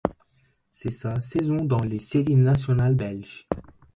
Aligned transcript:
C'est 0.73 0.89
sa' 0.89 1.19
saison 1.19 1.57
dans 1.57 1.83
les 1.83 1.99
séries 1.99 2.35
nationales 2.35 2.95
belges. 2.95 3.47